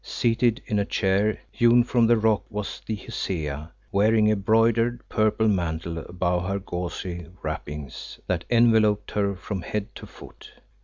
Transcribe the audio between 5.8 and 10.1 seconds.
above her gauzy wrappings that enveloped her from head to